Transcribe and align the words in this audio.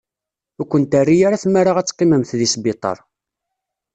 Ur 0.59 0.65
kent-terri 0.71 1.17
ara 1.27 1.41
tmara 1.43 1.71
ad 1.77 1.87
teqqimemt 1.87 2.35
deg 2.39 2.49
sbiṭar. 2.53 2.97